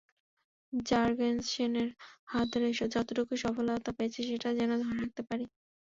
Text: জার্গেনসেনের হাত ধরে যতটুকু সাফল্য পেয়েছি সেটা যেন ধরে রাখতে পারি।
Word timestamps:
জার্গেনসেনের 0.73 1.89
হাত 2.27 2.47
ধরে 2.53 2.67
যতটুকু 2.87 3.33
সাফল্য 3.37 3.69
পেয়েছি 3.97 4.19
সেটা 4.29 4.49
যেন 4.59 4.71
ধরে 4.81 4.97
রাখতে 5.01 5.21
পারি। 5.29 5.45